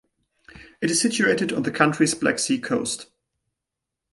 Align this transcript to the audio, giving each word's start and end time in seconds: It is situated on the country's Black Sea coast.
It 0.81 0.89
is 0.89 0.99
situated 0.99 1.53
on 1.53 1.61
the 1.61 1.69
country's 1.69 2.15
Black 2.15 2.39
Sea 2.39 2.57
coast. 2.59 3.05